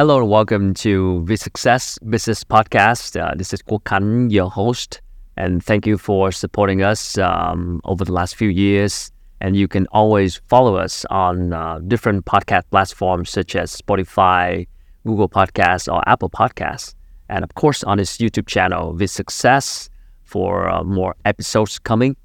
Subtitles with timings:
[0.00, 3.20] Hello and welcome to the Success Business Podcast.
[3.20, 5.02] Uh, this is Quốc Khánh, your host,
[5.36, 9.12] and thank you for supporting us um, over the last few years.
[9.42, 14.66] And you can always follow us on uh, different podcast platforms such as Spotify,
[15.06, 16.94] Google Podcasts, or Apple Podcasts.
[17.28, 19.90] And of course, on this YouTube channel, The Success,
[20.24, 22.16] for uh, more episodes coming.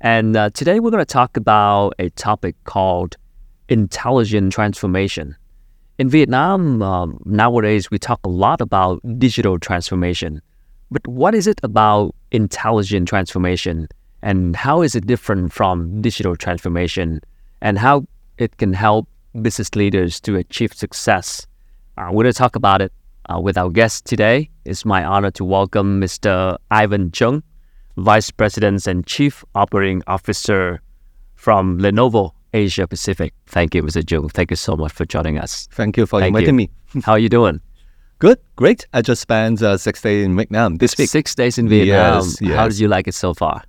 [0.00, 3.16] And uh, today we're going to talk about a topic called
[3.68, 5.36] intelligent transformation.
[6.00, 10.40] In Vietnam, um, nowadays we talk a lot about digital transformation.
[10.90, 13.86] But what is it about intelligent transformation
[14.22, 17.20] and how is it different from digital transformation
[17.60, 18.06] and how
[18.38, 19.10] it can help
[19.42, 21.46] business leaders to achieve success?
[21.98, 22.94] Uh, we're going to talk about it
[23.28, 24.48] uh, with our guest today.
[24.64, 26.56] It's my honor to welcome Mr.
[26.70, 27.42] Ivan Cheung,
[27.98, 30.80] Vice President and Chief Operating Officer
[31.34, 33.32] from Lenovo Asia Pacific.
[33.46, 34.02] Thank you, Mr.
[34.02, 34.30] Cheung.
[34.32, 35.68] Thank you so much for joining us.
[35.72, 36.68] Thank you for Thank inviting you.
[36.94, 37.02] me.
[37.04, 37.60] How are you doing?
[38.18, 38.86] Good, great.
[38.92, 41.08] I just spent uh, six days in Vietnam this week.
[41.08, 42.22] Six days in Vietnam.
[42.40, 43.62] Yes, How did you like it so far?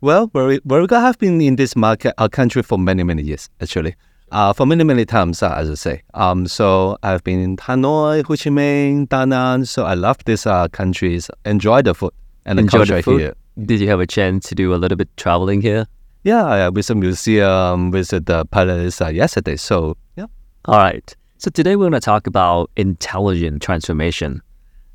[0.00, 3.94] Well, we we have been in this market, our country, for many many years actually.
[4.30, 6.02] Uh, for many many times, uh, as I say.
[6.12, 9.64] Um, so I've been in Hanoi, Ho Chi Minh, Da Nang.
[9.64, 11.30] So I love these uh, countries.
[11.46, 12.12] Enjoy the food
[12.44, 13.20] and the Enjoy culture the food?
[13.20, 13.34] here.
[13.64, 15.86] Did you have a chance to do a little bit traveling here?
[16.24, 19.56] Yeah, I visit museum, visit the palace uh, yesterday.
[19.56, 20.24] So yeah.
[20.64, 21.14] All right.
[21.36, 24.40] So today we're going to talk about intelligent transformation.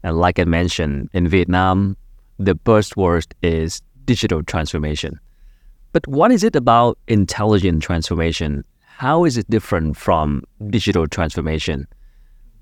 [0.01, 1.95] And like I mentioned, in Vietnam,
[2.39, 5.19] the buzzword is digital transformation.
[5.91, 8.63] But what is it about intelligent transformation?
[8.81, 10.41] How is it different from
[10.71, 11.87] digital transformation?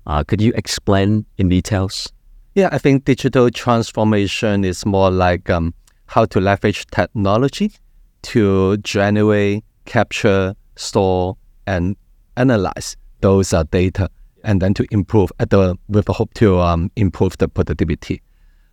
[0.06, 2.12] Uh, could you explain in details?
[2.54, 5.72] Yeah, I think digital transformation is more like um,
[6.04, 7.72] how to leverage technology
[8.22, 11.96] to generate, capture, store, and
[12.36, 14.10] analyze those uh, data,
[14.44, 18.22] and then to improve at the with the hope to um, improve the productivity.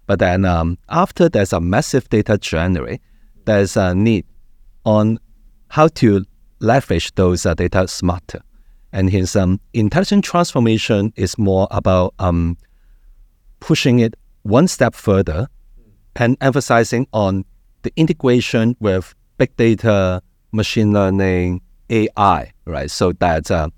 [0.07, 3.01] But then um, after there's a massive data generate,
[3.45, 4.25] there's a need
[4.85, 5.19] on
[5.69, 6.23] how to
[6.59, 8.41] leverage those uh, data smarter.
[8.93, 12.57] And hence, um, intelligent transformation is more about um,
[13.59, 15.47] pushing it one step further
[16.15, 17.43] and emphasizing on
[17.81, 22.89] the integration with big data, machine learning, AI, right?
[22.89, 23.69] So that uh,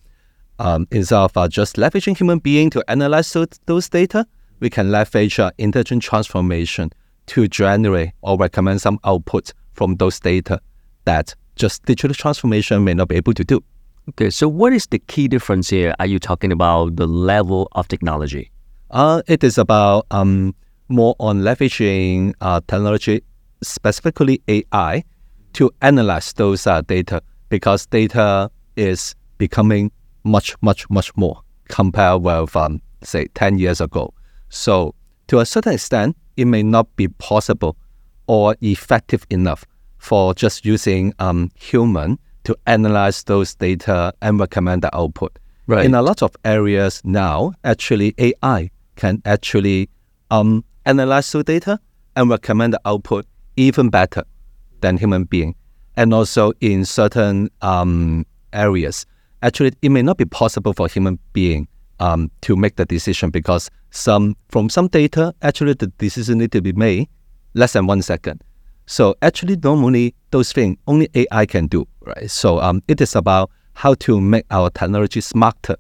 [0.60, 4.26] um, instead of uh, just leveraging human being to analyze those, those data,
[4.60, 6.92] we can leverage uh, intelligent transformation
[7.28, 10.60] to generate or recommend some output from those data
[11.06, 13.64] that just digital transformation may not be able to do.
[14.10, 15.94] Okay, so what is the key difference here?
[16.00, 18.52] Are you talking about the level of technology?
[18.90, 20.56] Uh, it is about um,
[20.88, 23.22] more on leveraging uh, technology,
[23.62, 25.04] specifically AI,
[25.58, 27.20] to analyze those uh, data
[27.50, 29.92] because data is becoming
[30.24, 34.14] much, much, much more compared with, um, say, 10 years ago.
[34.50, 34.94] So,
[35.30, 37.76] to a certain extent, it may not be possible
[38.28, 39.66] or effective enough
[39.98, 45.40] for just using um, human to analyze those data and recommend the output.
[45.66, 45.86] Right.
[45.86, 49.90] In a lot of areas now, actually AI can actually
[50.30, 51.80] um, analyze the data
[52.16, 53.26] and recommend the output
[53.56, 54.24] even better
[54.88, 55.54] than human being.
[55.96, 59.06] And also in certain um, areas,
[59.42, 61.68] actually it may not be possible for human being
[62.00, 66.62] um, to make the decision because some from some data, actually the decision need to
[66.62, 67.10] be made
[67.54, 68.42] less than one second.
[68.86, 72.32] So actually, normally those things only AI can do, right?
[72.32, 75.76] So um, it is about how to make our technology smarter,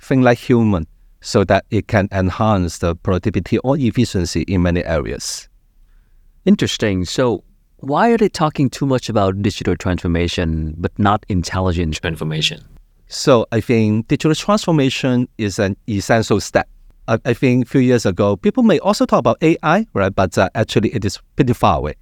[0.00, 0.86] think like human,
[1.20, 5.48] so that it can enhance the productivity or efficiency in many areas.
[6.44, 7.04] Interesting.
[7.04, 7.44] So,
[7.82, 12.62] why are they talking too much about digital transformation but not intelligent transformation?
[13.08, 16.68] So I think digital transformation is an essential step.
[17.08, 20.14] I, I think a few years ago, people may also talk about AI, right?
[20.14, 21.94] But uh, actually, it is pretty far away.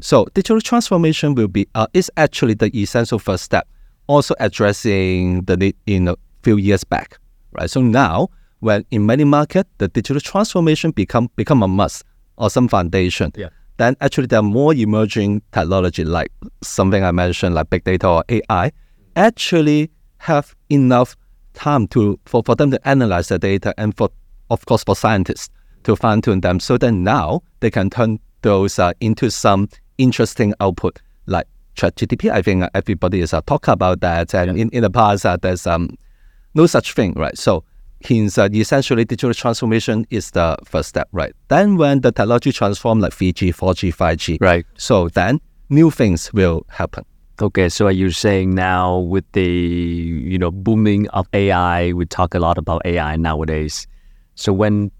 [0.00, 3.66] So digital transformation will be uh, is actually the essential first step,
[4.06, 6.14] also addressing the need in a
[6.44, 7.18] few years back,
[7.50, 7.68] right?
[7.68, 8.28] So now,
[8.60, 12.04] when in many markets the digital transformation become become a must
[12.36, 13.48] or some foundation, Yeah.
[13.76, 16.30] Then actually there are more emerging technology like
[16.62, 18.72] something I mentioned like big data or AI,
[19.16, 21.16] actually have enough
[21.54, 24.10] time to for, for them to analyze the data and for
[24.50, 25.50] of course for scientists
[25.84, 29.68] to fine tune them so that now they can turn those uh, into some
[29.98, 31.46] interesting output like
[31.76, 32.30] ChatGPT.
[32.30, 35.66] I think everybody is uh, talk about that, and in, in the past uh, there's
[35.66, 35.96] um
[36.54, 37.36] no such thing, right?
[37.36, 37.64] So
[38.04, 41.34] hence uh, essentially digital transformation is the first step, right?
[41.48, 44.66] Then when the technology transform like 3G, 4G, 5G, Right.
[44.76, 45.40] So then
[45.70, 47.04] new things will happen.
[47.40, 52.34] Okay, so are you saying now with the you know booming of AI, we talk
[52.34, 53.88] a lot about AI nowadays.
[54.36, 54.92] So when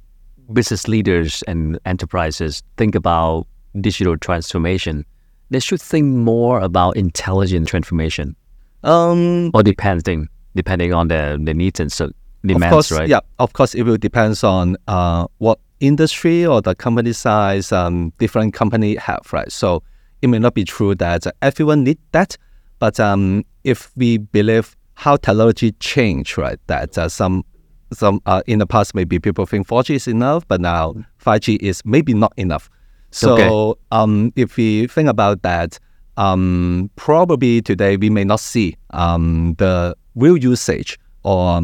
[0.52, 3.46] business leaders and enterprises think about
[3.80, 5.04] digital transformation,
[5.50, 8.34] they should think more about intelligent transformation
[8.82, 12.10] Um, or depending depending on the, the needs and so
[12.48, 13.08] demands, of course, right?
[13.08, 18.12] yeah, of course, it will depends on uh, what industry or the company size um,
[18.18, 19.50] different company have, right?
[19.50, 19.82] So
[20.22, 22.36] it may not be true that everyone need that,
[22.78, 27.44] but um, if we believe how technology change, right, that uh, some
[27.92, 30.94] some uh, in the past maybe people think 4G is enough, but now
[31.24, 32.68] 5G is maybe not enough.
[33.10, 33.80] So Okay.
[33.92, 35.78] um, if we think about that,
[36.16, 41.62] um, probably today we may not see um, the real usage or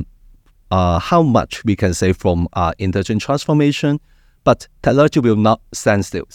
[0.71, 4.01] uh, how much we can say from uh, intelligent transformation,
[4.45, 6.27] but technology will not stand still.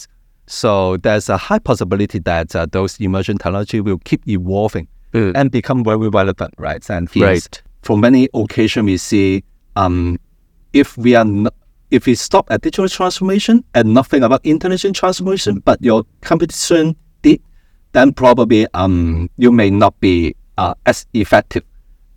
[0.46, 5.32] So there's a high possibility that uh, those emerging technology will keep evolving Mm.
[5.34, 6.84] and become very relevant, right?
[6.90, 7.62] And hence, Right.
[7.82, 9.44] for many occasions we see
[9.76, 10.18] um,
[10.72, 11.54] if we are not,
[11.90, 17.40] if we stop at digital transformation and nothing about intelligent transformation, but your competition did,
[17.92, 21.62] then probably um, you may not be uh, as effective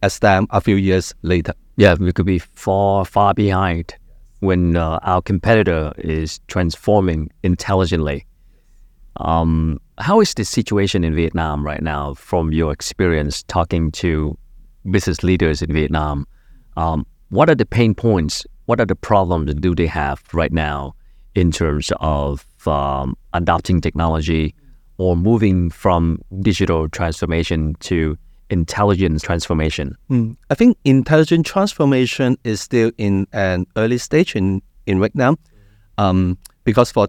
[0.01, 1.53] as them a few years later.
[1.79, 3.95] Yeah, we could be far, far behind
[4.41, 8.25] when uh, our competitor is transforming intelligently.
[9.15, 14.37] Um, how is the situation in Vietnam right now, from your experience talking to
[14.91, 16.27] business leaders in Vietnam?
[16.75, 18.45] Um, what are the pain points?
[18.65, 20.95] What are the problems do they have right now
[21.33, 24.53] in terms of um, adopting technology
[24.97, 28.17] or moving from digital transformation to
[28.49, 29.95] intelligent transformation?
[30.09, 30.35] Mm.
[30.49, 35.37] I think intelligent transformation is still in an early stage in, in Vietnam.
[35.97, 37.07] Um, because for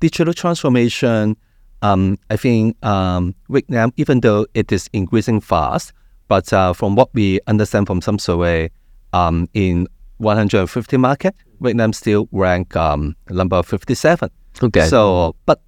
[0.00, 1.36] digital transformation,
[1.82, 5.92] um, I think um, Vietnam, even though it is increasing fast,
[6.28, 8.70] but uh, from what we understand from some survey,
[9.12, 9.86] um, in
[10.18, 14.30] 150 market, Vietnam still rank um, number 57.
[14.62, 14.86] Okay.
[14.86, 15.62] So, but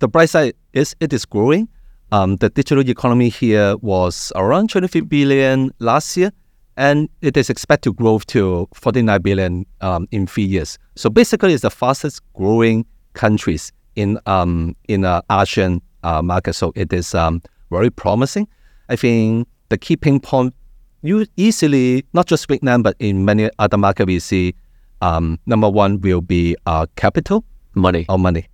[0.00, 1.68] the bright side is it is growing.
[2.12, 6.30] Um, the digital economy here was around 25 billion last year,
[6.76, 10.78] and it is expected to grow to 49 billion um, in three years.
[10.96, 16.54] So basically, it's the fastest growing countries in um, in uh, Asian uh, market.
[16.54, 18.48] So it is um, very promising.
[18.88, 20.54] I think the key pain point,
[21.02, 24.54] you easily not just Vietnam, but in many other markets we see.
[25.00, 28.06] Um, number one will be uh, capital Money.
[28.08, 28.46] or money.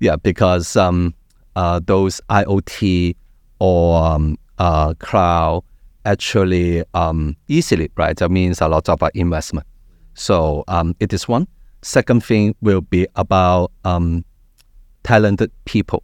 [0.00, 1.14] Yeah, because um,
[1.56, 3.16] uh, those IoT
[3.58, 5.64] or um, uh, cloud
[6.04, 8.16] actually um, easily, right?
[8.16, 9.66] That means a lot of uh, investment.
[10.14, 11.46] So um, it is one.
[11.82, 14.24] Second thing will be about um,
[15.02, 16.02] talented people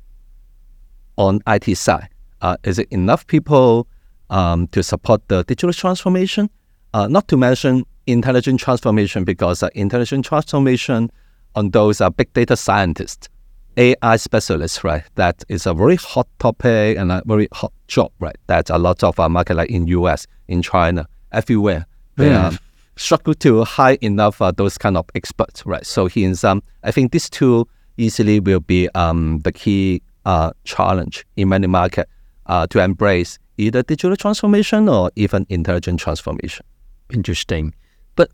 [1.16, 2.08] on IT side.
[2.40, 3.86] Uh, is it enough people
[4.30, 6.48] um, to support the digital transformation?
[6.92, 11.10] Uh, not to mention intelligent transformation, because uh, intelligent transformation
[11.54, 13.28] on those uh, big data scientists,
[13.76, 15.02] AI specialist, right?
[15.14, 18.36] That is a very hot topic and a very hot job, right?
[18.46, 21.86] That a lot of uh, market like in US, in China, everywhere,
[22.16, 22.48] they Yeah.
[22.48, 22.58] um,
[22.96, 25.86] struggle to hire enough uh, those kind of experts, right?
[25.86, 31.24] So hence, um, I think these two easily will be um, the key uh, challenge
[31.36, 32.08] in many market
[32.46, 36.66] uh, to embrace either digital transformation or even intelligent transformation.
[37.12, 37.74] Interesting.
[38.16, 38.30] But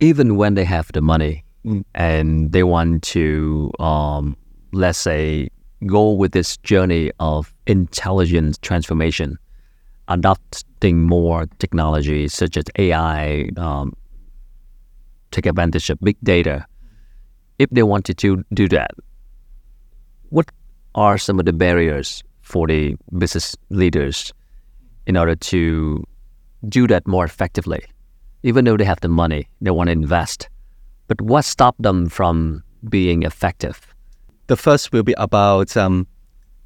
[0.00, 1.82] even when they have the money Mm.
[1.94, 4.36] and they want to, um,
[4.74, 5.48] let's say,
[5.86, 9.38] go with this journey of intelligent transformation,
[10.08, 13.92] adopting more technology such as AI, um,
[15.30, 16.66] take advantage of big data.
[17.58, 18.90] If they wanted to do that,
[20.30, 20.50] what
[20.94, 24.32] are some of the barriers for the business leaders
[25.06, 26.04] in order to
[26.68, 27.84] do that more effectively?
[28.42, 30.48] Even though they have the money, they want to invest.
[31.06, 33.93] But what stopped them from being effective?
[34.46, 36.06] The first will be about um,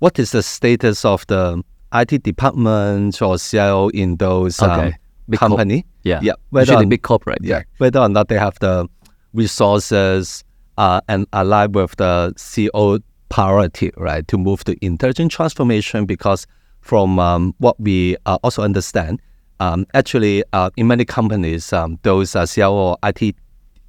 [0.01, 1.63] what is the status of the
[1.95, 4.97] IT department or CIO in those um, Okay.
[5.31, 5.85] Big corp- company.
[6.05, 7.39] Yeah, Yeah, whether usually on- big corporate.
[7.43, 8.89] yeah, whether or not they have the
[9.35, 10.45] resources
[10.79, 16.07] uh, and align with the CO priority, right, to move to intelligent transformation.
[16.07, 16.47] Because
[16.81, 19.21] from um, what we uh, also understand,
[19.61, 23.35] um, actually, uh, in many companies, um, those uh, CIO or IT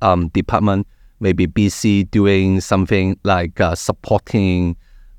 [0.01, 0.87] um, department
[1.19, 4.75] may be busy doing something like uh, supporting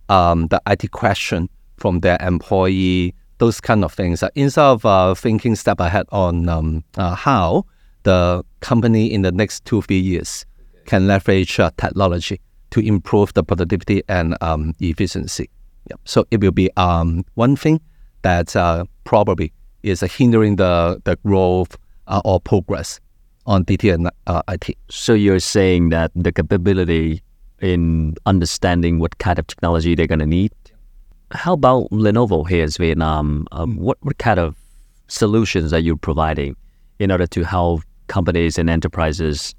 [0.08, 4.22] um, the IT question from their employee, those kind of things.
[4.22, 7.64] Uh, instead of uh, thinking step ahead on um, uh, how
[8.02, 10.44] the company in the next two, three years
[10.86, 12.40] can leverage uh, technology
[12.70, 15.48] to improve the productivity and um, efficiency.
[15.88, 15.96] Yeah.
[16.04, 17.80] So it will be um, one thing
[18.22, 19.52] that uh, probably
[19.82, 21.76] is hindering the, the growth
[22.24, 23.00] or progress
[23.50, 24.78] on DT and uh, IT.
[24.88, 27.20] So you're saying that the capability
[27.60, 30.52] in understanding what kind of technology they're going to need.
[31.32, 33.46] How about Lenovo here in Vietnam?
[33.50, 34.56] Um, what what kind of
[35.08, 36.56] solutions are you providing
[37.00, 39.54] in order to help companies and enterprises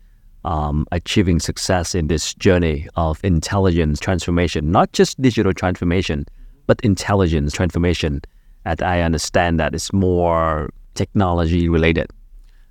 [0.45, 6.25] um, achieving success in this journey of intelligence transformation, not just digital transformation,
[6.65, 8.21] but intelligence transformation.
[8.63, 12.10] And I understand that it's more technology related.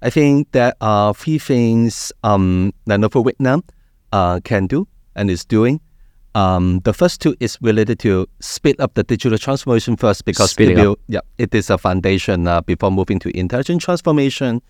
[0.02, 3.62] I think there are three things um, Lenovo Vietnam
[4.12, 5.80] uh, can do and is doing.
[6.34, 10.76] Um, the first two is related to speed up the digital transformation first because it,
[10.76, 14.62] will, yeah, it is a foundation uh, before moving to intelligent transformation.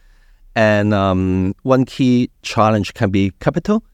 [0.57, 3.85] And um, one key challenge can be capital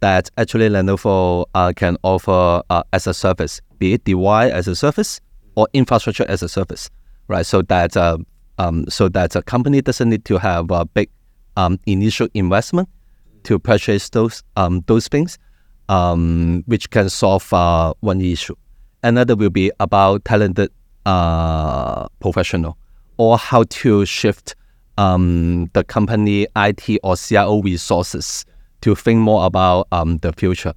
[0.00, 4.74] that actually Lenovo uh, can offer uh, as a service, be it DY as a
[4.74, 5.20] service
[5.54, 6.90] or infrastructure as a service,
[7.28, 7.46] right?
[7.46, 8.18] So that uh,
[8.58, 11.10] um, so that a company doesn't need to have a big
[11.56, 12.88] um, initial investment
[13.44, 15.38] to purchase those um, those things,
[15.88, 18.54] um, which can solve uh, one issue.
[19.02, 20.70] Another will be about talented
[21.06, 22.78] uh, professional
[23.16, 24.54] or how to shift
[24.98, 28.44] um, the company IT or CIO resources
[28.82, 30.74] to think more about um, the future.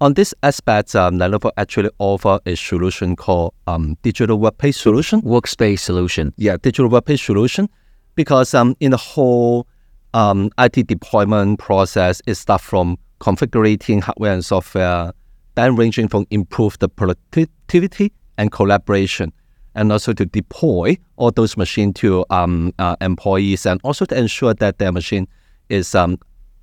[0.00, 5.20] On this aspect, um, Lenovo actually offer a solution called um, digital workplace solution.
[5.22, 6.32] Workspace solution.
[6.36, 7.68] Yeah, digital workplace solution,
[8.14, 9.66] because um, in the whole
[10.14, 15.12] um, IT deployment process, it starts from configuring hardware and software,
[15.56, 19.32] then ranging from improve the productivity and collaboration
[19.74, 24.54] and also to deploy all those machines to um, uh, employees and also to ensure
[24.54, 25.26] that their machine
[25.68, 26.18] is um,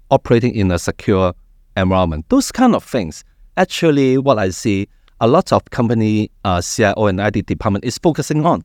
[0.10, 1.34] operating in a secure
[1.75, 2.25] environment.
[2.29, 3.24] Those kind of things.
[3.58, 4.88] Actually, what I see,
[5.22, 8.63] a lot of company uh, CIO and IT department is focusing on.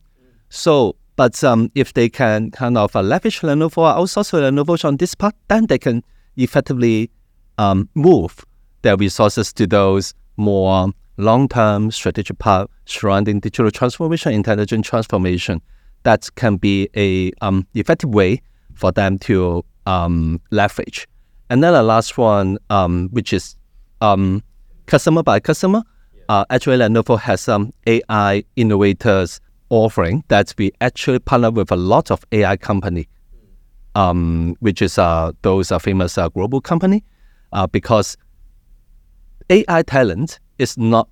[0.48, 5.14] So, but um, if they can kind of uh, leverage Lenovo, outsource Lenovo on this
[5.14, 6.02] part, then they can
[6.36, 7.10] effectively
[7.58, 8.44] um, move
[8.82, 15.60] their resources to those more long-term strategic path surrounding digital transformation, intelligent transformation,
[16.02, 18.40] that can be a um, effective way
[18.74, 21.06] for them to um, leverage.
[21.50, 23.56] And then the last one, um, which is
[24.00, 24.42] um,
[24.86, 25.82] customer by customer.
[26.28, 32.12] Uh, actually, Lenovo has some AI innovators offering that we actually partner with a lot
[32.12, 33.08] of AI company,
[33.96, 37.02] um, which is uh, those are famous uh, global company,
[37.52, 38.16] uh, because
[39.50, 41.08] AI talent is not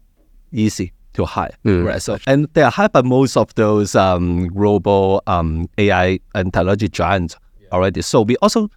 [0.52, 1.85] easy to hire, mm.
[1.85, 2.00] right?
[2.00, 6.88] So, and they are hired by most of those um, global um, AI and technology
[6.88, 7.68] giants yeah.
[7.73, 8.02] already.
[8.02, 8.71] So we also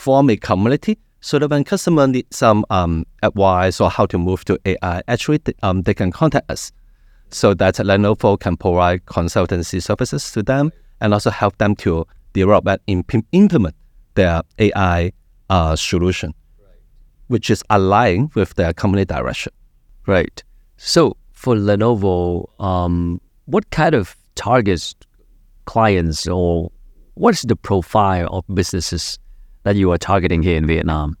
[0.00, 4.44] form a community so that when customer need some um, advice or how to move
[4.46, 6.72] to AI, actually um, they can contact us
[7.30, 12.66] so that Lenovo can provide consultancy services to them and also help them to develop
[12.66, 13.74] and implement
[14.14, 15.12] their AI
[15.50, 16.34] uh, solution
[17.30, 19.52] which is aligned with their company direction.
[20.08, 20.42] Right.
[20.78, 24.96] So for Lenovo, um, what kind of targets
[25.66, 26.72] clients or
[27.14, 29.20] what's the profile of businesses
[29.62, 31.16] that you are targeting here in Vietnam?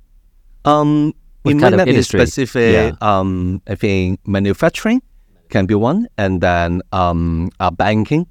[0.64, 2.20] Um, what in kind of industry?
[2.20, 2.92] specific, yeah.
[3.00, 5.02] um, I think manufacturing
[5.48, 8.26] can be one, and then um, uh, banking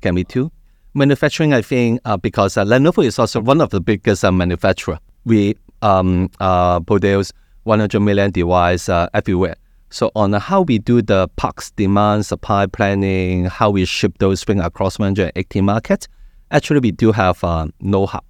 [0.00, 0.50] can be two.
[0.94, 4.98] Manufacturing, I think, uh, because uh, Lenovo is also one of the biggest uh, manufacturer.
[5.24, 7.32] We um, uh, produce
[7.64, 9.56] 100 million devices uh, everywhere.
[9.90, 14.64] So on how we do the parks demand supply planning, how we ship those things
[14.64, 16.08] across 180 markets,
[16.50, 18.20] actually we do have uh, know-how,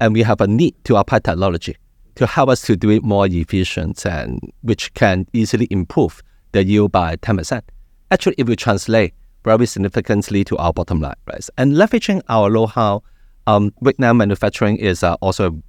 [0.00, 1.76] and we have a need to apply technology
[2.16, 6.22] to help us to do it more efficient and which can easily improve
[6.52, 7.62] the yield by 10%.
[8.10, 9.12] Actually, it will translate
[9.44, 11.46] very significantly to our bottom line, right?
[11.58, 13.02] And leveraging our know-how,
[13.46, 15.62] um, Vietnam manufacturing is uh, also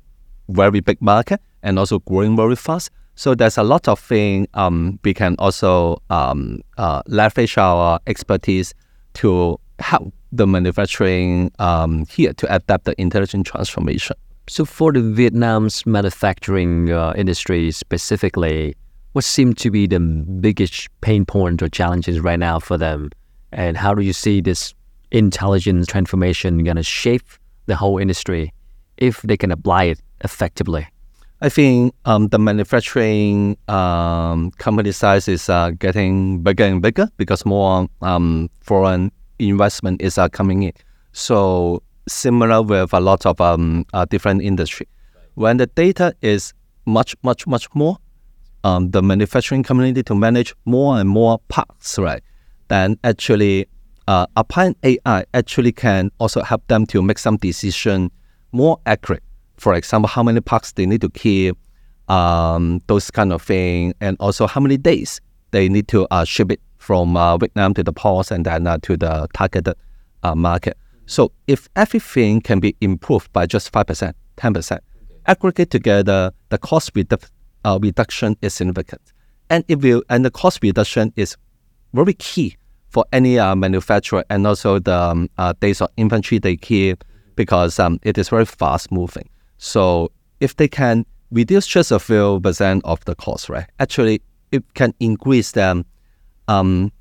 [0.50, 2.90] very big market and also growing very fast.
[3.16, 8.74] So there's a lot of things um, we can also um, uh, leverage our expertise
[9.16, 14.16] to help the manufacturing um, here to adapt the intelligent transformation.
[14.50, 18.76] So for the Vietnam's manufacturing uh, industry specifically,
[19.12, 23.10] what seem to be the biggest pain points or challenges right now for them?
[23.52, 24.74] And how do you see this
[25.12, 27.24] intelligent transformation going to shape
[27.66, 28.54] the whole industry
[28.98, 30.88] if they can apply it effectively?
[31.40, 37.46] I think um, the manufacturing um, company size is uh, getting bigger and bigger because
[37.46, 40.74] more um, foreign investment is uh, coming in.
[41.12, 44.88] So similar with a lot of um, uh, different industry.
[45.36, 46.54] When the data is
[46.86, 47.98] much, much, much more,
[48.64, 52.24] um, the manufacturing community to manage more and more parts, right?
[52.70, 53.68] Then actually
[54.08, 58.12] uh, applying AI actually can also help them to make some decision
[58.52, 59.24] more accurate
[59.58, 61.58] for example, how many parks they need to keep,
[62.08, 65.20] um, those kind of thing, and also how many days
[65.52, 68.78] they need to uh, ship it from uh, Vietnam to the ports and then uh,
[68.82, 69.76] to the targeted
[70.36, 70.78] market.
[71.06, 74.84] So if everything can be improved by just five percent, ten percent,
[75.26, 76.92] aggregate together, the cost
[77.64, 79.02] uh, reduction is significant,
[79.50, 81.38] and if you and the cost reduction is
[81.94, 82.58] very key
[82.90, 87.04] for any uh, manufacturer, and also the um, uh, days of inventory they keep
[87.36, 89.30] because um, it is very fast moving.
[89.58, 93.66] So if they can reduce just a few percent of the cost, right?
[93.80, 95.86] Actually, it can increase the
[96.48, 96.92] um,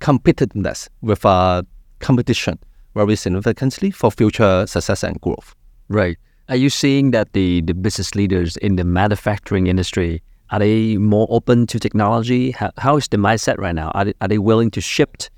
[0.00, 1.62] competitiveness with uh,
[2.00, 2.58] competition
[2.94, 5.54] very significantly for future success and growth.
[5.88, 6.16] Right.
[6.48, 11.26] Are you seeing that the, the business leaders in the manufacturing industry are they more
[11.30, 12.52] open to technology?
[12.52, 13.90] How, how is the mindset right now?
[13.94, 15.30] Are they, are they willing to shift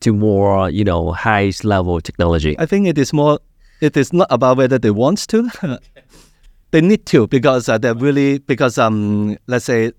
[0.00, 2.58] to more you know highest level technology?
[2.58, 3.40] I think it is more.
[3.80, 5.50] It is not about whether they want to.
[6.70, 9.92] they need to because uh, they're really because um let's say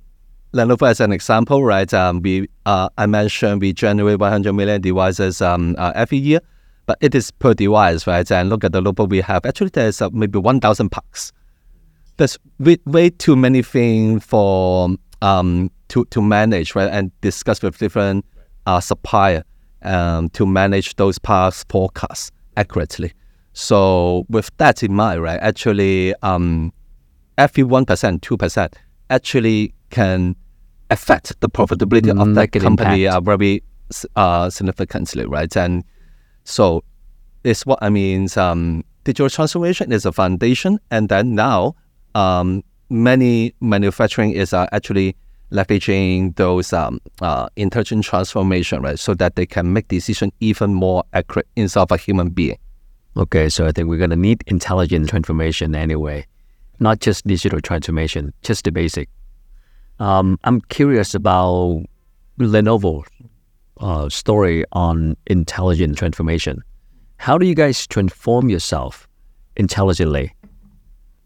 [0.53, 1.91] Lenovo as an example, right?
[1.93, 6.39] Um, we uh, I mentioned we generate 100 million devices um uh, every year,
[6.85, 8.29] but it is per device, right?
[8.31, 9.45] And look at the Lenovo we have.
[9.45, 11.31] Actually, there's uh, maybe 1,000 parts.
[12.17, 14.89] There's way, too many things for
[15.21, 16.89] um to to manage, right?
[16.89, 18.25] And discuss with different
[18.65, 19.43] uh supplier
[19.83, 23.13] um to manage those parts forecasts accurately.
[23.53, 25.39] So with that in mind, right?
[25.39, 26.73] Actually, um,
[27.37, 28.75] every one percent, two percent
[29.09, 30.35] actually can
[30.89, 33.15] affect the profitability of that company impact.
[33.15, 33.63] uh, very
[34.15, 35.55] uh, significantly, right?
[35.55, 35.83] And
[36.43, 36.83] so
[37.43, 38.27] it's what I mean.
[38.35, 41.75] Um, digital transformation is a foundation, and then now
[42.15, 45.15] um, many manufacturing is uh, actually
[45.51, 51.03] leveraging those um, uh, intelligent transformation, right, so that they can make decision even more
[51.13, 52.57] accurate instead of a human being.
[53.17, 56.25] Okay, so I think we're gonna need intelligent transformation anyway,
[56.79, 59.09] not just digital transformation, just the basic.
[60.01, 61.85] Um, I'm curious about
[62.39, 63.07] Lenovo's
[63.79, 66.63] uh, story on intelligent transformation.
[67.17, 69.07] How do you guys transform yourself
[69.55, 70.33] intelligently?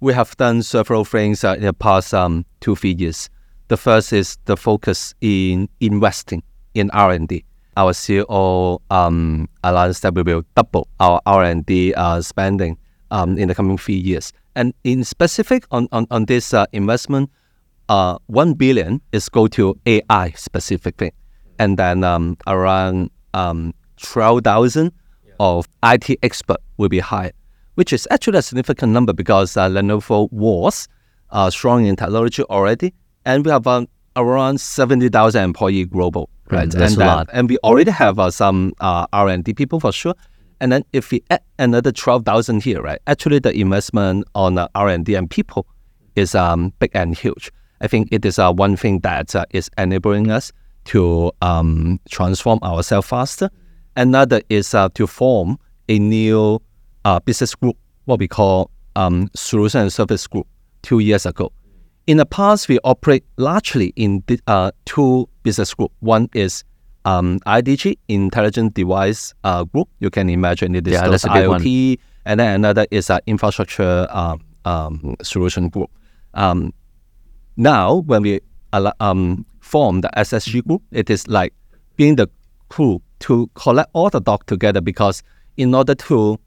[0.05, 3.29] we have done several things uh, in the past um, two, years.
[3.69, 7.43] The first is the focus in investing in R&D.
[7.77, 12.77] Our CEO um, announced that we will double our R&D uh, spending
[13.09, 14.31] um, in the coming few years.
[14.55, 17.31] And in specific on, on, on this uh, investment,
[17.89, 21.11] uh, 1 billion is go to AI specifically.
[21.59, 24.91] And then um, around um, 12,000
[25.39, 27.33] of IT expert will be hired
[27.75, 30.87] which is actually a significant number because uh, Lenovo was
[31.29, 32.93] uh, strong in technology already,
[33.25, 36.69] and we have um, around 70,000 employee global, right?
[36.69, 37.29] that's and a lot.
[37.31, 40.15] And we already have uh, some uh, R&D people for sure.
[40.61, 42.99] And then if we add another 12,000 here, right?
[43.07, 45.67] Actually, the investment on uh, R&D and people
[46.15, 47.51] is um, big and huge.
[47.81, 50.51] I think it is uh, one thing that uh, is enabling us
[50.85, 53.49] to um, transform ourselves faster.
[53.95, 55.57] Another is uh, to form
[55.89, 56.61] a new
[57.05, 60.47] uh, business group, what we call um, solution and service group,
[60.81, 61.51] two years ago.
[62.07, 65.91] In the past, we operate largely in the, uh, two business group.
[65.99, 66.63] One is
[67.03, 69.89] um, IDG, Intelligent Device uh, Group.
[69.99, 71.61] You can imagine it is Yeah, that's big one.
[71.61, 75.89] IoT, and then another is uh, Infrastructure um, um, Solution Group.
[76.33, 76.73] Um,
[77.57, 78.41] now, when we
[78.73, 81.53] um, form the SSG group, it is like
[81.95, 82.29] being the
[82.69, 85.23] crew to collect all the dots together because
[85.55, 86.37] in order to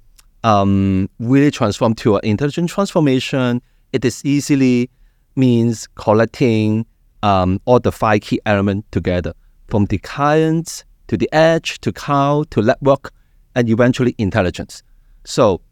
[0.45, 4.91] um, really transform to an intelligent transformation, it is easily
[5.35, 6.85] means collecting
[7.23, 9.33] um, all the five key elements together
[9.69, 13.13] from the client to the edge to cloud to network
[13.55, 14.83] and eventually intelligence.
[15.25, 15.63] So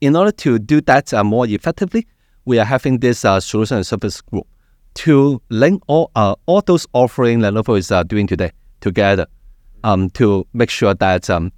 [0.00, 2.06] in order to do that uh, more effectively,
[2.46, 4.46] we are having this uh, solution and service group
[4.94, 9.26] to link all uh, all those offering Lenovo is uh, doing today together
[9.84, 11.52] um, to make sure that um,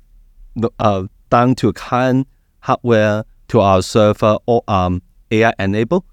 [0.80, 2.26] uh, down to client
[2.60, 6.04] hardware to our server or um, AI enabled,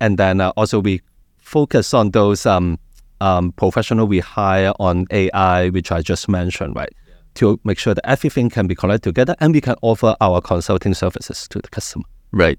[0.00, 1.00] and then uh, also we
[1.38, 2.78] focus on those um,
[3.20, 6.92] um, professional we hire on AI, which I just mentioned, right?
[7.36, 10.94] To make sure that everything can be connected together and we can offer our consulting
[10.94, 12.04] services to the customer.
[12.32, 12.58] Right.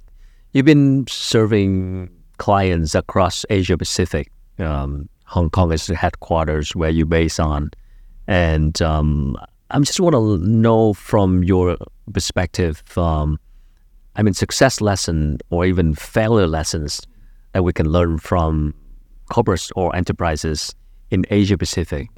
[0.54, 4.32] You've been serving clients across Asia Pacific.
[4.60, 7.72] Um, Hong Kong is the headquarters where you're based on,
[8.28, 9.36] and um,
[9.72, 11.78] I just want to know from your
[12.14, 12.84] perspective.
[12.96, 13.40] Um,
[14.16, 17.02] I mean, success lesson or even failure lessons
[17.54, 18.76] that we can learn from
[19.32, 20.76] corporates or enterprises
[21.10, 22.10] in Asia Pacific,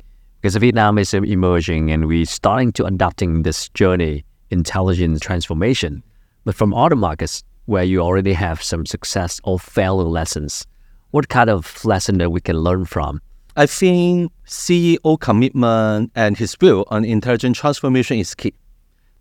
[0.41, 6.04] because Vietnam is emerging and we're starting to adopting this journey, intelligent transformation.
[6.43, 10.65] But from other markets, where you already have some success or failure lessons?
[11.12, 13.21] What kind of lesson that we can learn from?
[13.56, 18.54] I think CEO commitment and his view on intelligent transformation is key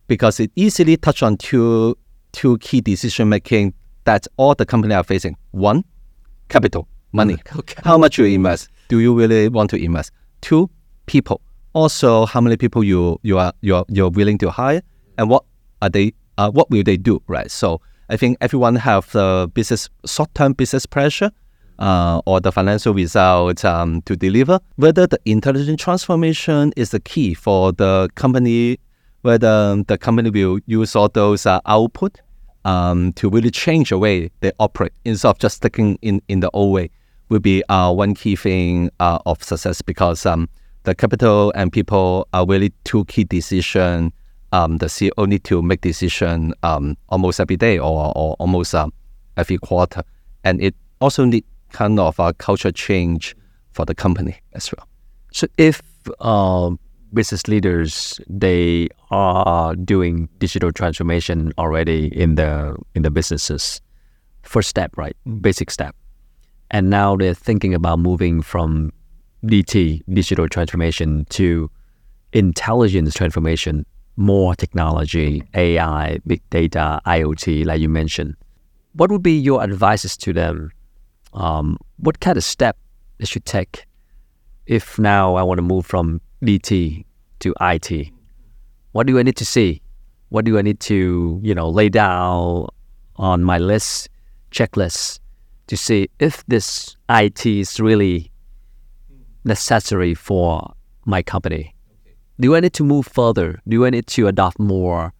[0.08, 1.96] because it easily touch on two
[2.32, 3.72] two key decision making
[4.04, 5.36] that all the company are facing.
[5.52, 5.84] One,
[6.48, 7.36] capital, money.
[7.56, 7.80] Okay.
[7.84, 8.68] How much you invest?
[8.88, 10.10] Do you really want to invest?
[10.40, 10.68] Two,
[11.06, 11.40] people.
[11.72, 14.82] Also, how many people you you are you're you're willing to hire,
[15.16, 15.44] and what
[15.80, 16.12] are they?
[16.36, 17.22] Uh, what will they do?
[17.26, 17.50] Right.
[17.50, 21.30] So I think everyone have the business short term business pressure.
[21.76, 24.60] Uh, or the financial result um, to deliver.
[24.76, 28.78] Whether the intelligent transformation is the key for the company,
[29.22, 32.20] whether the company will use all those uh, output
[32.64, 36.50] um, to really change the way they operate instead of just sticking in, in the
[36.52, 36.90] old way
[37.28, 40.48] will be uh, one key thing uh, of success because um,
[40.84, 44.12] the capital and people are really two key decision.
[44.54, 48.92] Um, the CEO need to make decision um, almost every day or, or almost um,
[49.36, 50.02] every quarter,
[50.44, 53.34] and it also need kind of a culture change
[53.72, 54.86] for the company as well.
[55.32, 55.82] So if
[56.20, 56.70] uh,
[57.12, 63.80] business leaders they are doing digital transformation already in the in the businesses,
[64.42, 65.16] first step, right?
[65.40, 65.96] Basic step,
[66.70, 68.92] and now they're thinking about moving from
[69.44, 71.68] DT digital transformation to
[72.32, 73.84] intelligence transformation,
[74.16, 78.34] more technology, AI, big data, IoT, like you mentioned.
[78.92, 80.70] What would be your advices to them
[81.34, 82.76] um, what kind of step
[83.18, 83.86] they should take
[84.66, 87.04] if now I want to move from DT
[87.40, 88.10] to IT?
[88.92, 89.82] What do I need to see?
[90.28, 92.68] What do I need to, you know, lay down
[93.16, 94.08] on my list,
[94.50, 95.20] checklist
[95.66, 98.30] to see if this IT is really
[99.44, 100.72] necessary for
[101.04, 101.73] my company?
[102.40, 103.60] Do I need to move further?
[103.68, 105.12] Do I need to adopt more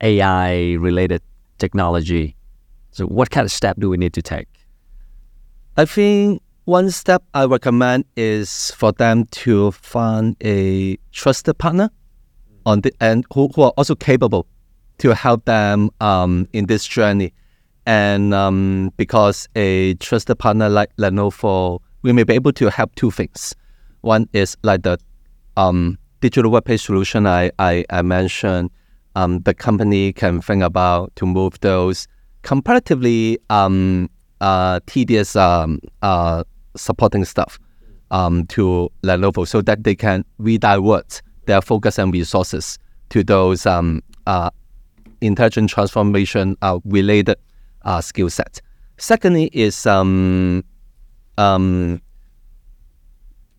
[0.00, 1.20] AI related
[1.58, 2.34] technology?
[2.92, 4.48] So what kind of step do we need to take?
[5.76, 11.90] I think one step I recommend is for them to find a trusted partner
[12.64, 14.46] on the and who, who are also capable
[14.98, 17.34] to help them um, in this journey.
[17.84, 23.10] And um, because a trusted partner like Lenovo, we may be able to help two
[23.10, 23.54] things.
[24.02, 24.98] One is like the
[25.56, 28.70] um, digital workplace solution I, I, I mentioned.
[29.14, 32.08] Um, the company can think about to move those
[32.42, 34.08] comparatively um,
[34.40, 36.44] uh, tedious um, uh,
[36.76, 37.58] supporting stuff
[38.10, 42.78] um, to Lenovo so that they can redirect their focus and resources
[43.10, 44.50] to those um, uh,
[45.20, 47.36] intelligent transformation uh, related
[47.82, 48.62] uh, skill sets.
[48.96, 50.62] Secondly, is um,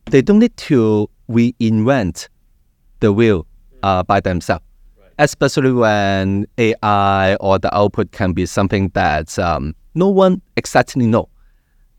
[0.06, 2.30] they don't need to reinvent
[3.04, 3.46] the wheel
[3.84, 4.64] uh, by themselves,
[5.20, 11.28] especially when AI or the output can be something that um, no one exactly know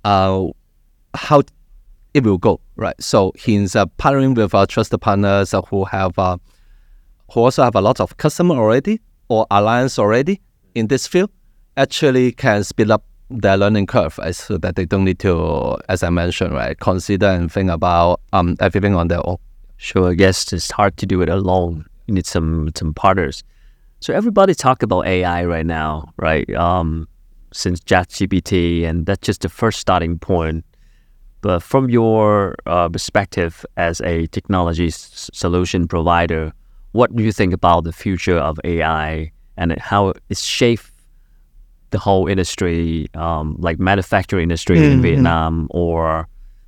[0.04, 0.46] uh,
[1.12, 1.42] how
[2.14, 2.94] it will go, right?
[3.00, 6.38] So he's uh, partnering with our trusted partners who have uh,
[7.32, 10.40] who also have a lot of customer already or alliance already
[10.74, 11.30] in this field.
[11.76, 14.34] Actually, can speed up their learning curve, right?
[14.34, 18.56] so that they don't need to, as I mentioned, right, consider and think about um,
[18.60, 19.36] everything on their own.
[19.76, 21.86] Sure, I guess it's hard to do it alone.
[22.06, 23.42] You need some some partners.
[24.00, 26.48] So everybody talk about AI right now, right?
[26.54, 27.08] Um,
[27.52, 30.64] since ChatGPT, and that's just the first starting point.
[31.40, 36.52] But from your uh, perspective as a technology s- solution provider,
[36.92, 40.90] what do you think about the future of AI and how it shaped
[41.90, 45.02] the whole industry, um, like manufacturing industry in Mhm.
[45.02, 46.26] Vietnam or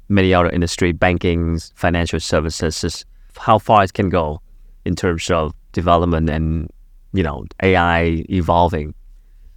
[0.09, 3.05] many other industry, banking, financial services,
[3.39, 4.41] how far it can go
[4.85, 6.71] in terms of development and
[7.13, 8.95] you know AI evolving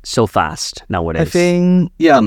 [0.03, 1.21] so fast nowadays.
[1.21, 2.21] I think, yeah,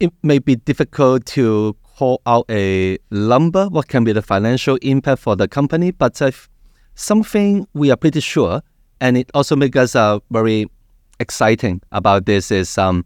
[0.00, 5.22] it may be difficult to call out a number, what can be the financial impact
[5.22, 6.48] for the company, but if
[6.94, 8.62] something we are pretty sure,
[9.00, 10.66] and it also makes us uh, very
[11.20, 13.04] exciting about this is um,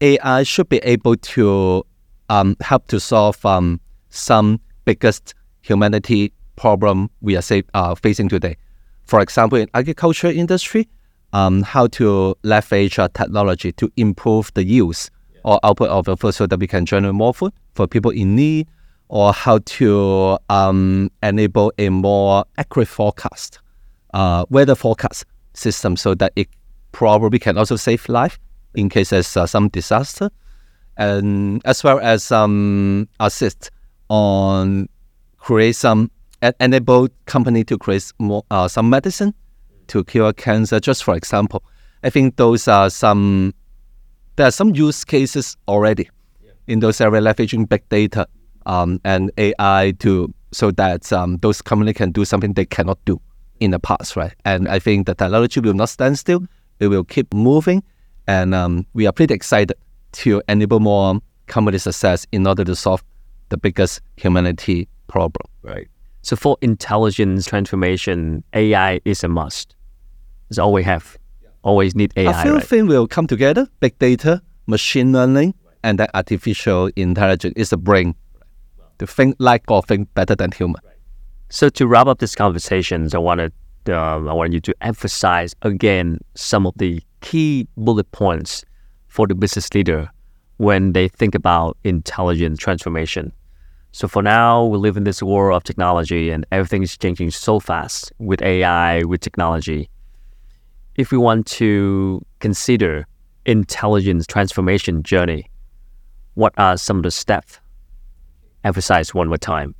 [0.00, 1.84] AI should be able to
[2.30, 8.56] um, help to solve um, some biggest humanity problem we are say, uh, facing today.
[9.04, 10.88] For example, in agriculture industry,
[11.32, 15.10] um, how to leverage uh, technology to improve the use
[15.44, 18.36] or output of the food so that we can generate more food for people in
[18.36, 18.68] need,
[19.08, 23.58] or how to um, enable a more accurate forecast,
[24.14, 26.48] uh, weather forecast system so that it
[26.92, 28.38] probably can also save life
[28.74, 30.30] in case there's uh, some disaster,
[30.96, 33.70] and as well as um, assist
[34.08, 34.88] on
[35.38, 36.10] create some
[36.60, 39.34] enable company to create more uh, some medicine
[39.88, 40.80] to cure cancer.
[40.80, 41.62] Just for example,
[42.02, 43.54] I think those are some
[44.36, 46.08] there are some use cases already
[46.66, 48.26] in those areas leveraging big data
[48.66, 53.20] um, and AI to so that um, those companies can do something they cannot do
[53.60, 54.34] in the past, right?
[54.44, 56.46] And I think the technology will not stand still;
[56.78, 57.82] it will keep moving,
[58.26, 59.76] and um, we are pretty excited
[60.12, 63.02] to enable more company success in order to solve
[63.48, 65.46] the biggest humanity problem.
[65.62, 65.88] Right.
[66.22, 69.74] So for intelligence transformation, AI is a must.
[70.48, 71.18] It's all we have.
[71.62, 72.40] Always need AI.
[72.40, 72.64] A few right?
[72.64, 78.14] things will come together: big data, machine learning, and then artificial intelligence is the brain
[78.98, 80.80] to think like or think better than human.
[81.48, 83.52] So to wrap up this conversation, I wanted
[83.88, 88.64] um, I want you to emphasize again some of the key bullet points
[89.10, 90.08] for the business leader
[90.56, 93.32] when they think about intelligent transformation.
[93.92, 97.58] So for now, we live in this world of technology and everything is changing so
[97.58, 99.90] fast with AI, with technology.
[100.94, 103.06] If we want to consider
[103.46, 105.50] intelligence transformation journey,
[106.34, 107.58] what are some of the steps?
[108.62, 109.74] Emphasize one more time.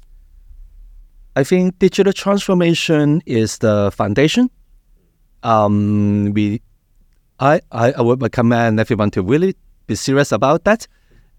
[1.37, 4.51] I think digital transformation is the foundation.
[5.45, 6.61] Um, we,
[7.41, 10.87] I, I, I would recommend everyone to really be serious about that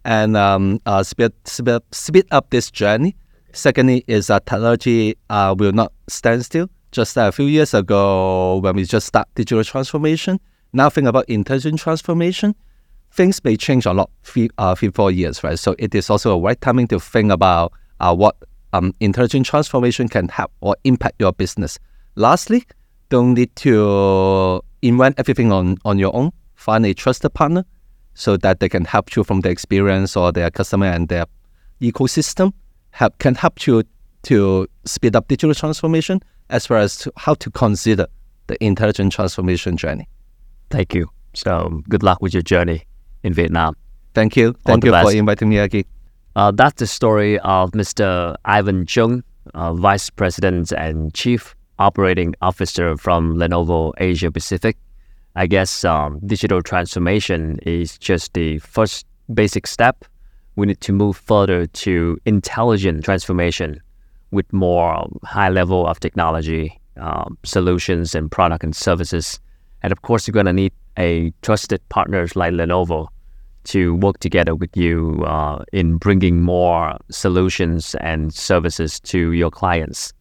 [0.03, 3.15] and um, uh, speed, speed, speed up this journey.
[3.53, 6.67] Secondly, is that technology uh, will not stand still.
[6.91, 10.39] Just a few years ago, when we just start digital transformation,
[10.73, 12.55] now think about intelligent transformation,
[13.11, 15.59] things may change a lot three, uh, three, four years, right?
[15.59, 18.35] So it is also a right timing to think about uh, what
[18.73, 21.77] um, intelligent transformation can help or impact your business.
[22.15, 22.65] Lastly,
[23.11, 26.31] don't need to invent everything on, on your own.
[26.55, 27.65] Find a trusted partner
[28.13, 31.25] so that they can help you from their experience or their customer and their
[31.81, 32.53] ecosystem
[32.91, 33.83] help, can help you
[34.23, 38.07] to speed up digital transformation as well as to how to consider
[38.47, 40.07] the intelligent transformation journey.
[40.69, 41.09] Thank you.
[41.33, 42.85] So good luck with your journey
[43.23, 43.75] in Vietnam.
[44.13, 44.53] Thank you.
[44.65, 45.83] Thank you for inviting me again.
[46.35, 48.35] Uh, that's the story of Mr.
[48.45, 54.77] Ivan Cheung, uh, Vice President and Chief Operating Officer from Lenovo Asia Pacific.
[55.35, 60.05] I guess um, digital transformation is just the first basic step.
[60.55, 63.81] We need to move further to intelligent transformation
[64.29, 69.39] with more high level of technology um, solutions and product and services.
[69.81, 73.07] And of course, you're going to need a trusted partners like Lenovo
[73.63, 80.13] to work together with you uh, in bringing more solutions and services to your clients.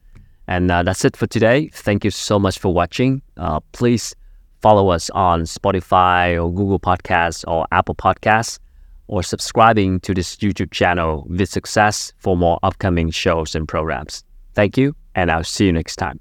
[0.51, 1.71] And uh, that's it for today.
[1.73, 3.23] Thank you so much for watching.
[3.37, 4.17] Uh, please
[4.61, 8.59] follow us on Spotify or Google Podcasts or Apple Podcasts
[9.07, 14.25] or subscribing to this YouTube channel with success for more upcoming shows and programs.
[14.55, 16.19] Thank you, and I'll see you next time.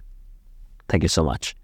[0.88, 1.56] Thank you so much.